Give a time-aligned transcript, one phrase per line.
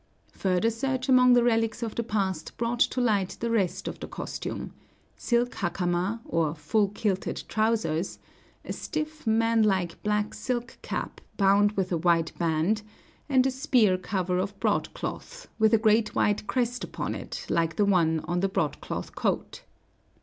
[0.31, 4.07] Further search among the relics of the past brought to light the rest of the
[4.07, 4.73] costume:
[5.15, 8.17] silk hakama, or full kilted trousers;
[8.65, 12.81] a stiff, manlike black silk cap bound with a white band;
[13.29, 17.85] and a spear cover of broadcloth, with a great white crest upon it, like the
[17.85, 19.61] one on the broadcloth coat.